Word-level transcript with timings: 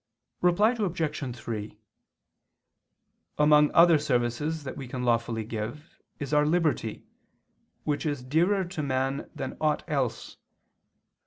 Reply 0.41 0.71
Obj. 0.71 1.35
3: 1.37 1.77
Among 3.37 3.71
other 3.73 3.99
services 3.99 4.63
that 4.63 4.75
we 4.75 4.87
can 4.87 5.03
lawfully 5.03 5.43
give, 5.43 5.99
is 6.17 6.33
our 6.33 6.43
liberty, 6.43 7.03
which 7.83 8.07
is 8.07 8.23
dearer 8.23 8.63
to 8.65 8.81
man 8.81 9.29
than 9.35 9.57
aught 9.61 9.83
else. 9.87 10.37